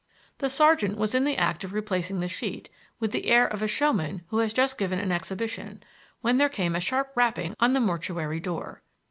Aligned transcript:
The 0.39 0.49
sergeant 0.49 0.97
was 0.97 1.13
in 1.13 1.25
the 1.25 1.37
act 1.37 1.63
of 1.63 1.73
replacing 1.73 2.21
the 2.21 2.27
sheet, 2.27 2.69
with 2.99 3.11
the 3.11 3.27
air 3.27 3.45
of 3.45 3.61
a 3.61 3.67
showman 3.67 4.23
who 4.29 4.39
has 4.39 4.51
just 4.51 4.79
given 4.79 4.97
an 4.97 5.11
exhibition, 5.11 5.83
when 6.21 6.37
there 6.37 6.49
came 6.49 6.75
a 6.75 6.79
sharp 6.79 7.11
rapping 7.13 7.55
on 7.59 7.73
the 7.73 7.79
mortuary 7.81 8.39
door. 8.39 8.81